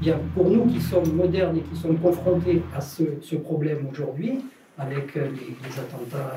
[0.00, 4.38] Bien, pour nous qui sommes modernes et qui sommes confrontés à ce, ce problème aujourd'hui,
[4.78, 6.36] avec euh, les, attentats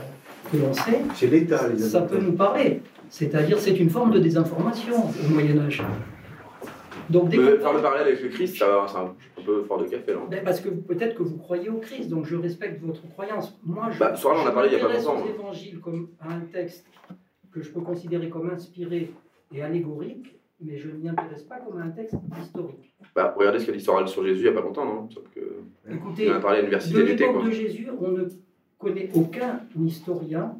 [0.51, 2.81] que l'on sait, c'est l'État, ça peut nous parler.
[3.09, 5.81] C'est-à-dire, c'est une forme de désinformation au Moyen Âge.
[7.09, 9.13] Donc, faire le parallèle avec le Christ, c'est un,
[9.49, 10.19] peu fort de café, là.
[10.29, 13.57] Ben, parce que peut-être que vous croyez au Christ, donc je respecte votre croyance.
[13.63, 15.25] Moi, je, bah, je, on a parlé il y a pas longtemps.
[15.25, 16.85] l'évangile comme un texte
[17.51, 19.11] que je peux considérer comme inspiré
[19.53, 22.93] et allégorique, mais je ne m'y intéresse pas comme un texte historique.
[23.15, 25.09] Bah, regardez ce qu'il y a d'histoire sur Jésus il n'y a pas longtemps, non?
[25.89, 28.25] Écoutez, on a parlé à l'université de l'époque de Jésus, on ne
[28.77, 30.55] connaît aucun historien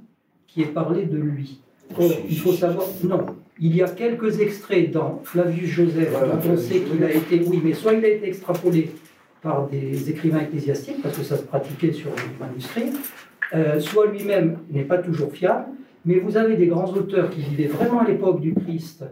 [0.48, 1.62] qui ait parlé de lui.
[2.00, 3.26] il faut savoir, non,
[3.62, 7.62] il y a quelques extraits dans Flavius Joseph dont on sait qu'il a été, oui,
[7.64, 8.92] mais soit il a été extrapolé
[9.42, 12.94] par des écrivains ecclésiastiques, parce que ça se pratiquait sur les manuscrits,
[13.54, 15.66] euh, soit lui-même n'est pas toujours fiable,
[16.06, 19.06] mais vous avez des grands auteurs qui vivaient vraiment à l'époque du Christ,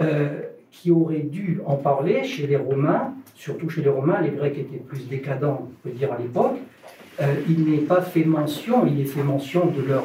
[0.00, 4.58] euh, qui auraient dû en parler chez les Romains, surtout chez les Romains, les Grecs
[4.58, 6.56] étaient plus décadents, on peut dire, à l'époque.
[7.20, 10.04] Euh, il n'est pas fait mention, il est fait mention de leur,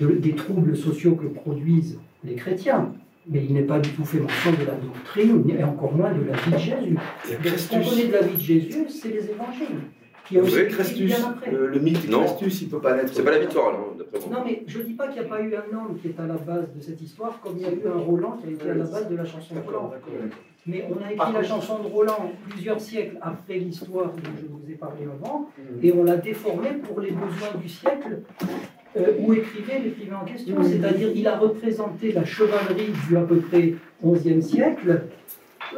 [0.00, 2.92] des troubles sociaux que produisent les chrétiens,
[3.26, 6.24] mais il n'est pas du tout fait mention de la doctrine, et encore moins de
[6.24, 6.98] la vie de Jésus.
[7.56, 9.80] Ce qu'on connaît de la vie de Jésus, c'est les évangiles.
[10.32, 11.12] Vous savez, Crestus,
[11.50, 13.12] le, mythe de Crestus, il ne peut pas naître.
[13.12, 13.96] C'est pas la victoire, non
[14.30, 16.20] Non, mais je ne dis pas qu'il n'y a pas eu un homme qui est
[16.20, 18.50] à la base de cette histoire, comme il y a eu un Roland qui a
[18.52, 19.92] été à la base de la chanson de Roland.
[20.66, 24.70] Mais on a écrit la chanson de Roland plusieurs siècles après l'histoire dont je vous
[24.70, 25.84] ai parlé avant, mm.
[25.84, 28.20] et on l'a déformée pour les besoins du siècle
[28.96, 30.56] euh, où écrivait l'écrivain en question.
[30.62, 33.74] C'est-à-dire, il a représenté la chevalerie du à peu près
[34.04, 35.02] XIe siècle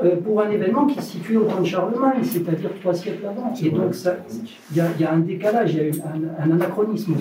[0.03, 3.53] euh, pour un événement qui se situe au temps de Charlemagne, c'est-à-dire trois siècles avant.
[3.63, 3.95] Et donc,
[4.71, 7.15] il y, y, a un décalage, il y a un, un anachronisme.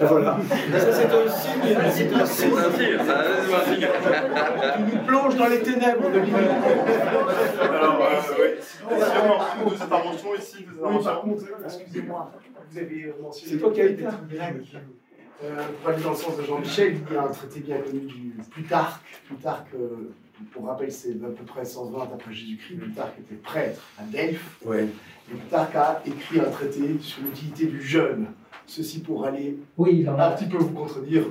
[0.00, 0.36] Voilà.
[0.72, 1.76] Ça, c'est un signe.
[1.86, 2.56] C'est un signe.
[4.74, 6.44] Tu nous plonges dans les ténèbres de l'image.
[7.60, 8.48] Alors, euh, oui.
[9.70, 12.32] Cette intervention ici, oui, par contre, excusez-moi,
[12.70, 13.52] vous avez mentionné.
[13.52, 14.04] C'est toi qui as été.
[15.44, 18.00] Euh, pour aller dans le sens de Jean-Michel, il y a un traité bien connu
[18.00, 19.02] du Plutarque.
[19.26, 20.14] Plutarque euh,
[20.52, 22.76] pour rappel, c'est à peu près 120 après Jésus-Christ.
[22.76, 24.56] Plutarque était prêtre à Delphes.
[24.64, 24.84] Ouais.
[25.30, 28.26] Et Plutarque a écrit un traité sur l'utilité du jeûne.
[28.68, 31.22] Ceci pour aller oui, un petit peu vous contredire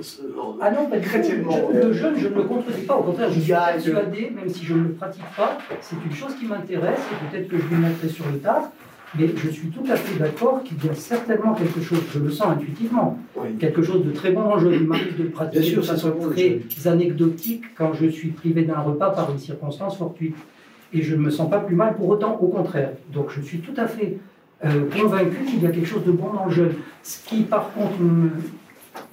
[0.58, 1.68] ah non, pas chrétiennement.
[1.70, 2.96] Le jeûne, je ne le contredis pas.
[2.96, 6.34] Au contraire, je suis persuadé, même si je ne le pratique pas, c'est une chose
[6.36, 8.72] qui m'intéresse et peut-être que je vous mettrai sur le tas.
[9.14, 12.30] Mais je suis tout à fait d'accord qu'il y a certainement quelque chose, je le
[12.30, 13.18] sens intuitivement,
[13.58, 14.58] quelque chose de très bon.
[14.58, 19.30] Je m'arrive de pratiquer de façon très anecdotique quand je suis privé d'un repas par
[19.30, 20.36] une circonstance fortuite.
[20.92, 22.90] Et je ne me sens pas plus mal pour autant, au contraire.
[23.12, 24.18] Donc je suis tout à fait
[24.60, 26.74] convaincu qu'il y a quelque chose de bon dans le jeûne.
[27.02, 27.94] Ce qui, par contre,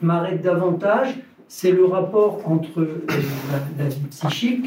[0.02, 1.16] m'arrête davantage,
[1.48, 2.88] c'est le rapport entre
[3.78, 4.66] la, vie psychique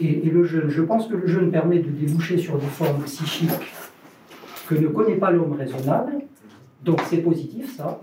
[0.00, 0.68] et, et, le jeûne.
[0.68, 3.50] Je pense que le jeûne permet de déboucher sur des formes psychiques
[4.66, 6.12] que ne connaît pas l'homme raisonnable,
[6.82, 8.02] donc c'est positif ça,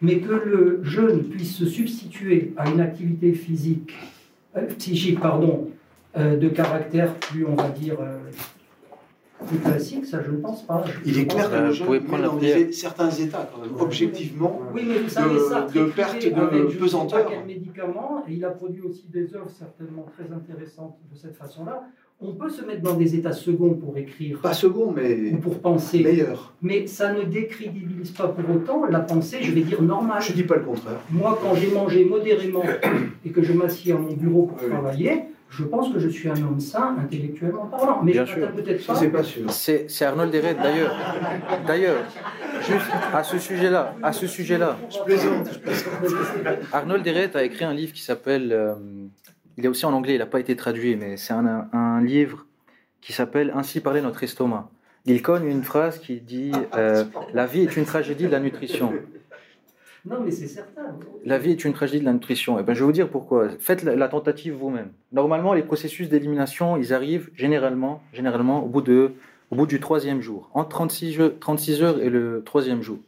[0.00, 3.92] mais que le jeûne puisse se substituer à une activité physique,
[4.56, 5.68] euh, psychique pardon,
[6.16, 8.18] euh, de caractère plus, on va dire, euh,
[9.46, 10.84] plus classique, ça je ne pense pas.
[11.04, 14.98] Il est clair que le jeûne met dans certains états, quand même, objectivement, oui, mais
[14.98, 17.30] vous savez, ça, de, perte de pesanteur.
[17.46, 21.84] médicament, et il a produit aussi des œuvres certainement très intéressantes de cette façon-là
[22.20, 24.40] on peut se mettre dans des états seconds pour écrire.
[24.40, 25.32] Pas second, mais.
[25.32, 26.02] Ou pour penser.
[26.02, 26.52] Meilleur.
[26.60, 30.20] Mais ça ne décrédibilise pas pour autant la pensée, je vais dire, normale.
[30.20, 30.98] Je ne dis pas le contraire.
[31.10, 32.64] Moi, quand j'ai mangé modérément
[33.24, 36.36] et que je m'assieds à mon bureau pour travailler, je pense que je suis un
[36.42, 38.02] homme sain, intellectuellement parlant.
[38.02, 38.96] Mais Bien je peut-être pas.
[38.96, 39.48] C'est pas sûr.
[39.50, 40.96] C'est Arnold Deret, d'ailleurs.
[41.68, 42.02] D'ailleurs,
[42.62, 44.76] juste à ce sujet-là, à ce sujet-là.
[44.90, 45.60] Je plaisante.
[46.72, 48.52] Arnold Deret a écrit un livre qui s'appelle.
[48.52, 48.74] Euh,
[49.58, 52.46] il est aussi en anglais, il n'a pas été traduit, mais c'est un, livre
[53.00, 54.70] qui s'appelle Ainsi parlait notre estomac.
[55.04, 58.94] Il cogne une phrase qui dit euh, La vie est une tragédie de la nutrition.
[60.06, 60.96] Non, mais c'est certain.
[61.26, 62.56] La vie est une tragédie de la nutrition.
[62.56, 63.48] Et eh ben, je vais vous dire pourquoi.
[63.58, 64.90] Faites la, tentative vous-même.
[65.12, 69.12] Normalement, les processus d'élimination, ils arrivent généralement, généralement au bout de
[69.50, 72.98] au bout du troisième jour, entre 36, 36 heures et le troisième jour.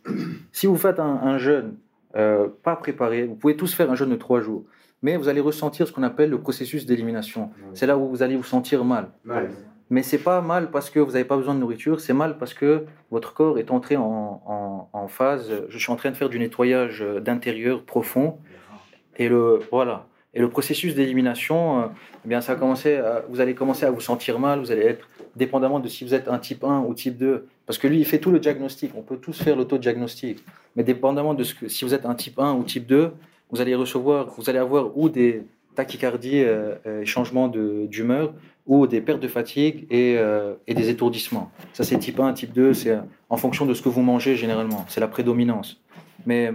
[0.53, 1.77] Si vous faites un, jeûne
[2.17, 4.65] euh, pas préparé, vous pouvez tous faire un jeûne de trois jours
[5.03, 7.51] mais vous allez ressentir ce qu'on appelle le processus d'élimination.
[7.75, 9.09] C'est là où vous allez vous sentir mal.
[9.25, 9.51] mal.
[9.89, 12.55] Mais c'est pas mal parce que vous n'avez pas besoin de nourriture, c'est mal parce
[12.55, 15.51] que votre corps est entré en, en, phase.
[15.69, 18.39] Je suis en train de faire du nettoyage d'intérieur profond.
[19.17, 20.07] Et le, voilà.
[20.33, 21.87] Et le processus d'élimination, euh,
[22.25, 25.09] eh bien, ça a commencé vous allez commencer à vous sentir mal, vous allez être,
[25.35, 28.05] dépendamment de si vous êtes un type 1 ou type 2, parce que lui, il
[28.05, 30.45] fait tout le diagnostic, on peut tous faire l'auto-diagnostic,
[30.77, 33.13] mais dépendamment de ce que, si vous êtes un type 1 ou type 2,
[33.51, 35.43] vous allez recevoir, vous allez avoir ou des
[35.75, 38.35] tachycardies, euh, euh changements d'humeur,
[38.67, 41.51] ou des pertes de fatigue et, euh, des étourdissements.
[41.73, 44.85] Ça, c'est type 1, type 2, c'est en fonction de ce que vous mangez généralement.
[44.89, 45.81] C'est la prédominance.
[46.27, 46.53] Mais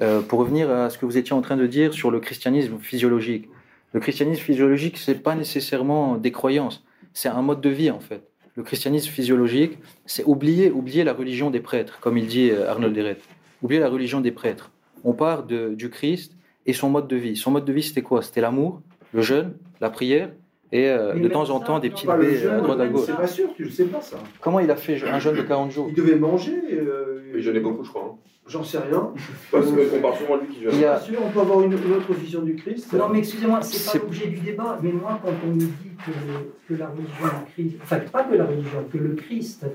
[0.00, 2.78] euh, pour revenir à ce que vous étiez en train de dire sur le christianisme
[2.78, 3.48] physiologique,
[3.92, 8.22] le christianisme physiologique, c'est pas nécessairement des croyances, c'est un mode de vie en fait.
[8.54, 13.18] Le christianisme physiologique, c'est oublier, oublier la religion des prêtres, comme il dit Arnold Deret.
[13.62, 14.70] Oublier la religion des prêtres
[15.04, 16.36] on part de, du Christ
[16.66, 17.36] et son mode de vie.
[17.36, 18.22] Son mode de vie, c'était quoi?
[18.22, 18.80] C'était l'amour,
[19.12, 20.30] le jeûne, la prière
[20.72, 23.04] et euh, de temps en temps des petites baies à droite à gauche.
[23.06, 24.16] C'est pas sûr, tu le sais pas ça.
[24.40, 25.86] Comment il a fait un jeûne de 40 jours?
[25.90, 26.58] Il devait manger.
[26.72, 28.14] Euh, il jeûnait beaucoup, je crois.
[28.14, 28.18] Hein.
[28.46, 29.12] J'en sais rien.
[29.52, 30.78] Parce qu'on parle souvent de lui qui jeûne.
[30.78, 32.92] Bien sûr, on peut avoir une, autre vision du Christ.
[32.94, 34.78] Non, mais excusez-moi, c'est pas l'objet du débat.
[34.82, 35.68] Mais moi, quand on me dit
[36.06, 39.66] que, que la religion, Christ, enfin pas que la religion, que le Christ,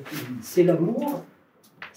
[0.42, 1.24] c'est l'amour,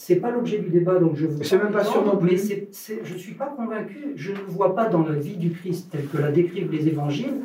[0.01, 1.45] c'est pas l'objet du débat, donc je vous.
[1.45, 2.31] C'est même pas sûr non plus.
[2.31, 4.15] Mais c'est, je suis pas convaincu.
[4.17, 7.43] Je ne vois pas dans la vie du Christ, tel que la décrivent les évangiles,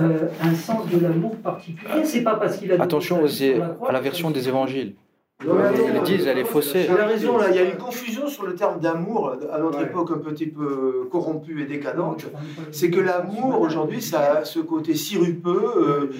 [0.00, 2.04] euh, un sens de l'amour particulier.
[2.04, 2.82] C'est pas parce qu'il a.
[2.82, 3.24] Attention
[3.86, 4.94] à la version des évangiles.
[5.44, 6.86] Ils disent, elle est faussée.
[6.88, 7.46] Il a raison, là.
[7.50, 11.08] Il y a une confusion sur le terme d'amour à notre époque un petit peu
[11.10, 12.26] corrompue et décadente.
[12.70, 15.62] C'est que l'amour, aujourd'hui, ça a ce côté sirupeux.
[15.76, 16.10] Euh,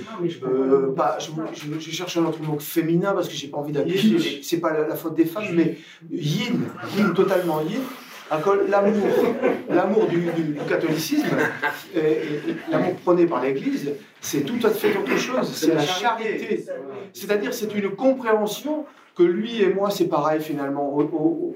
[0.45, 4.41] euh, pas, je, cherche un autre mot féminin parce que j'ai pas envie d'appuyer.
[4.43, 5.77] C'est pas la, faute des femmes, mais
[6.11, 6.61] yin,
[6.97, 7.81] yin totalement yin
[8.69, 9.09] l'amour,
[9.69, 11.37] l'amour du, catholicisme,
[12.71, 15.53] l'amour prôné par l'Église, c'est tout à fait autre chose.
[15.55, 16.65] C'est la charité.
[17.13, 21.55] C'est-à-dire, c'est une compréhension que lui et moi, c'est pareil finalement, au,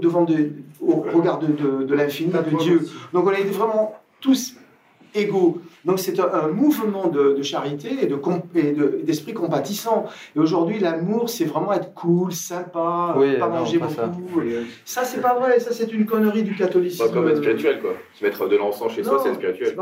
[0.00, 0.26] devant
[0.80, 2.88] au regard de, l'infini, de Dieu.
[3.12, 4.56] Donc on est vraiment tous
[5.14, 5.60] égaux.
[5.84, 10.06] Donc c'est un, mouvement de, charité et d'esprit de, compatissant.
[10.36, 14.40] Et aujourd'hui, l'amour, c'est vraiment être cool, sympa, pas manger beaucoup.
[14.84, 15.60] Ça, c'est pas vrai.
[15.60, 17.06] Ça, c'est une connerie du catholicisme.
[17.06, 17.92] Pas comme être spirituel, quoi.
[18.14, 19.76] Se mettre de l'encens chez soi, c'est spirituel.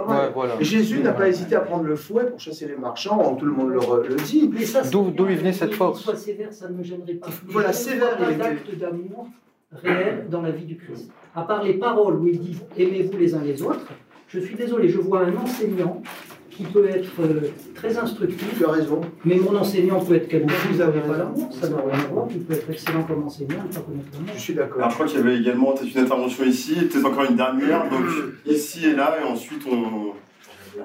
[0.60, 3.34] Jésus n'a pas hésité à prendre le fouet pour chasser les marchands.
[3.36, 4.50] Tout le monde le, le dit.
[4.90, 7.28] D'où il venait cette force Soit sévère, ça ne me gênerait pas.
[7.46, 8.16] Voilà, sévère.
[8.30, 9.28] Il d'acte d'amour
[9.72, 11.10] réel dans la vie du Christ.
[11.34, 13.86] À part les paroles où il dit aimez-vous les uns les autres,
[14.28, 16.02] je suis désolé, je vois un enseignant
[16.50, 18.56] qui peut être euh, très instructif.
[18.56, 19.00] Tu as raison.
[19.24, 22.26] Mais mon enseignant peut être quelqu'un qui n'a pas l'amour, ça n'a rien à voir.
[22.30, 24.30] Il peut être excellent comme enseignant pas connaître l'amour.
[24.34, 24.78] Je suis d'accord.
[24.78, 28.06] Alors je crois qu'il y avait également une intervention ici, peut-être encore une dernière, donc
[28.46, 30.12] ici et là, et ensuite on,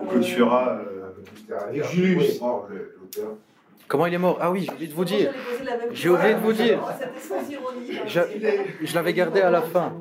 [0.01, 0.82] on clôturera.
[1.49, 2.39] Euh, Julius.
[3.88, 4.38] Comment il est mort?
[4.39, 5.34] Ah oui, j'ai oublié de vous dire.
[5.91, 6.80] J'ai oublié de vous dire.
[8.08, 8.19] Je,
[8.82, 9.93] je l'avais gardé à la fin.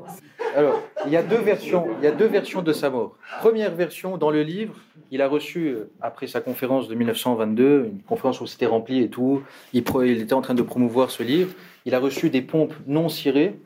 [0.57, 1.87] Alors, il y a deux versions.
[2.01, 3.17] Il y a deux versions de sa mort.
[3.41, 4.75] Première version dans le livre,
[5.11, 9.09] il a reçu euh, après sa conférence de 1922, une conférence où c'était rempli et
[9.09, 9.43] tout.
[9.73, 11.55] Il, était en train de promouvoir ce livre.
[11.87, 13.59] Il a reçu des pompes non cirées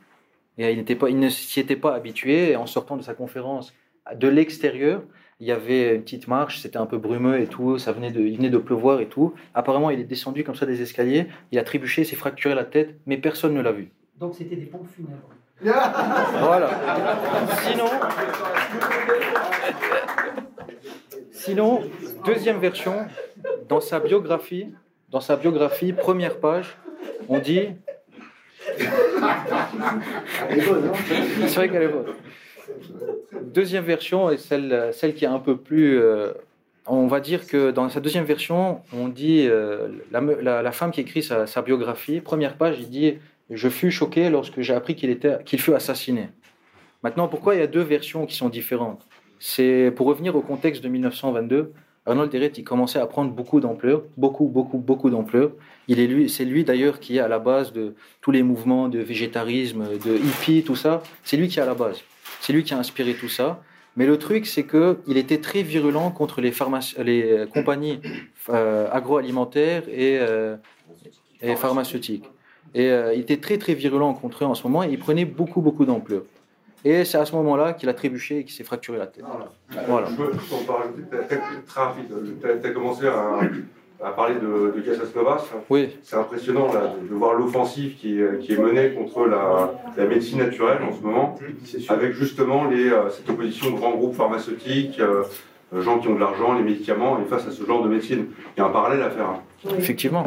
[0.58, 2.56] et il, pas, il ne s'y était pas habitué.
[2.56, 3.72] En sortant de sa conférence
[4.14, 5.02] de l'extérieur,
[5.40, 8.20] il y avait une petite marche, c'était un peu brumeux et tout, ça venait de,
[8.20, 9.34] il venait de pleuvoir et tout.
[9.54, 12.94] Apparemment, il est descendu comme ça des escaliers, il a trébuché, s'est fracturé la tête,
[13.06, 13.90] mais personne ne l'a vu.
[14.18, 15.30] Donc c'était des pompes funèbres.
[15.62, 16.70] Voilà.
[17.62, 17.90] Sinon,
[21.30, 21.82] sinon,
[22.24, 23.06] deuxième version,
[23.68, 24.72] dans sa biographie,
[25.10, 26.76] dans sa biographie, première page,
[27.28, 27.68] on dit.
[31.46, 32.14] C'est vrai qu'elle est bonne.
[33.42, 36.00] Deuxième version est celle, celle qui est un peu plus.
[36.00, 36.32] Euh,
[36.86, 41.00] on va dire que dans sa deuxième version, on dit euh, la, la, femme qui
[41.00, 43.18] écrit sa, sa, biographie, première page, il dit
[43.50, 46.28] Je fus choqué lorsque j'ai appris qu'il fut assassiné.
[47.02, 49.06] Maintenant, pourquoi il y a deux versions qui sont différentes?
[49.38, 51.72] C'est pour revenir au contexte de 1922.
[52.06, 55.52] Arnold Deret, il commençait à prendre beaucoup d'ampleur, beaucoup, beaucoup, beaucoup d'ampleur.
[55.88, 58.98] Il lui, c'est lui d'ailleurs qui est à la base de tous les mouvements de
[58.98, 61.02] végétarisme, de hippie, tout ça.
[61.24, 62.00] C'est lui qui est à la base.
[62.40, 63.62] C'est lui qui a inspiré tout ça.
[63.96, 66.52] Mais le truc, c'est qu'il était très virulent contre les,
[67.52, 68.00] compagnies
[68.48, 70.56] euh, agroalimentaires et, euh,
[71.40, 72.24] et, pharmaceutiques.
[72.74, 75.60] Et il était très très virulent contre eux en ce moment et il prenait beaucoup
[75.60, 76.22] beaucoup d'ampleur.
[76.84, 79.24] Et c'est à ce moment-là qu'il a trébuché et qu'il s'est fracturé la tête.
[79.86, 80.06] Voilà.
[80.10, 80.88] Je peux, en parler
[81.28, 82.06] très, très rapide.
[82.40, 83.40] Tu as, commencé à,
[84.04, 85.44] à parler de, de Casas Novas.
[85.70, 85.96] Oui.
[86.02, 90.82] C'est impressionnant là, de, voir l'offensive qui, qui, est menée contre la, la, médecine naturelle
[90.82, 91.36] en ce moment,
[91.88, 95.22] avec justement les, euh, cette opposition de grands groupes pharmaceutiques, euh,
[95.74, 98.26] euh, gens qui ont de l'argent, les médicaments, et face à ce genre de médecine.
[98.56, 99.40] Il y a un parallèle à faire.
[99.78, 100.26] Effectivement.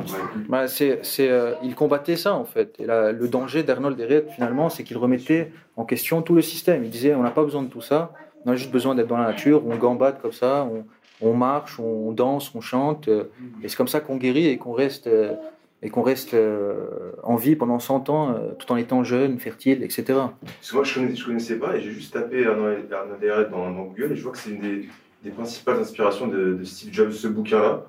[0.49, 1.29] Bah, c'est, c'est,
[1.63, 2.75] il combattait ça en fait.
[2.79, 6.83] Et le danger d'Arnold Herret finalement, c'est qu'il remettait en question tout le système.
[6.83, 8.13] Il disait on n'a pas besoin de tout ça,
[8.45, 10.85] on a juste besoin d'être dans la nature, on gambade comme ça, on,
[11.21, 13.25] on marche, on danse, on chante, euh,
[13.63, 15.33] et c'est comme ça qu'on guérit et qu'on reste, euh,
[15.81, 20.03] et qu'on reste euh, en vie pendant 100 ans, tout en étant jeune, fertile, etc.
[20.07, 24.11] Parce que moi, je ne connaissais, pas, et j'ai juste tapé Arnaud dans, dans, Google,
[24.11, 24.89] et je vois que c'est une des,
[25.23, 27.85] des principales inspirations de, de, Steve Jobs, ce bouquin-là.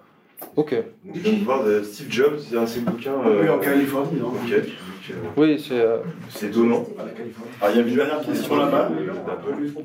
[0.56, 0.74] Ok.
[1.14, 3.14] je viens de voir de Steve Jobs, c'est un de ses bouquins.
[3.24, 4.62] Oui, en Californie, non Ok.
[5.36, 5.82] Oui, c'est.
[6.28, 6.86] C'est étonnant.
[7.60, 8.90] Ah, il y a une dernière question là-bas.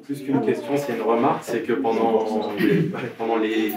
[0.03, 2.25] Plus qu'une question, c'est une remarque c'est que pendant,
[3.17, 3.73] pendant les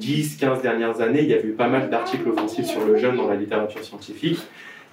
[0.00, 3.28] 10-15 dernières années, il y a eu pas mal d'articles offensifs sur le jeûne dans
[3.28, 4.38] la littérature scientifique.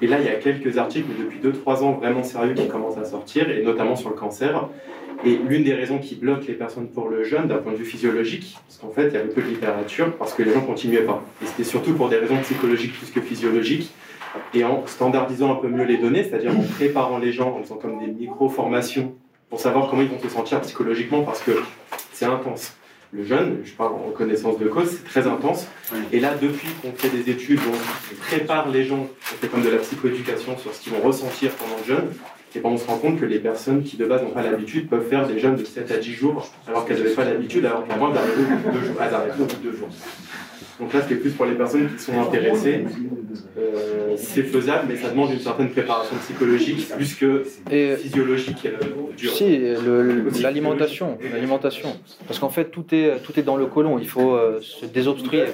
[0.01, 3.05] Et là, il y a quelques articles depuis 2-3 ans vraiment sérieux qui commencent à
[3.05, 4.67] sortir, et notamment sur le cancer.
[5.25, 7.85] Et l'une des raisons qui bloque les personnes pour le jeûne, d'un point de vue
[7.85, 11.05] physiologique, parce qu'en fait, il y avait peu de littérature, parce que les gens continuaient
[11.05, 11.23] pas.
[11.41, 13.91] Et c'était surtout pour des raisons psychologiques plus que physiologiques
[14.53, 17.75] et en standardisant un peu mieux les données, c'est-à-dire en préparant les gens en faisant
[17.75, 19.13] comme des micro-formations
[19.49, 21.51] pour savoir comment ils vont se sentir psychologiquement parce que
[22.11, 22.75] c'est intense.
[23.11, 25.67] Le jeûne, je parle en connaissance de cause, c'est très intense.
[26.11, 29.69] Et là, depuis qu'on fait des études on prépare les gens, on fait comme de
[29.69, 32.09] la psychoéducation sur ce qu'ils vont ressentir pendant le jeûne,
[32.55, 34.89] et ben on se rend compte que les personnes qui de base n'ont pas l'habitude
[34.89, 37.87] peuvent faire des jeûnes de 7 à 10 jours alors qu'elles n'avaient pas l'habitude, alors
[37.87, 38.95] qu'à moins d'arriver au bout de deux jours.
[39.01, 39.89] Elles au bout de deux jours.
[40.79, 42.83] Donc là, c'est plus pour les personnes qui sont intéressées.
[43.57, 47.43] Euh, c'est faisable, mais ça demande une certaine préparation psychologique plus que
[47.97, 48.65] physiologique.
[48.65, 51.97] Euh, si, l'alimentation, l'alimentation.
[52.27, 53.99] Parce qu'en fait, tout est, tout est dans le côlon.
[53.99, 55.45] Il faut euh, se désobstruer.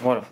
[0.00, 0.22] Voilà.